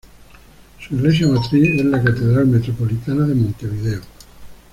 [0.79, 4.01] Su iglesia matriz es la Catedral Metropolitana de Montevideo.